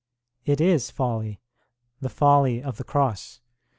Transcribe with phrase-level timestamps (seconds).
[0.47, 1.41] It is folly,
[1.99, 3.41] the folly of the Cross.